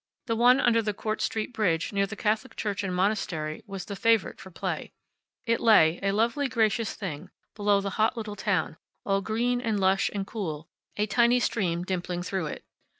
[0.25, 3.95] The one under the Court Street bridge, near the Catholic church and monastery, was the
[3.95, 4.93] favorite for play.
[5.45, 10.09] It lay, a lovely, gracious thing, below the hot little town, all green, and lush,
[10.11, 10.67] and cool,
[10.97, 12.63] a tiny stream dimpling through it.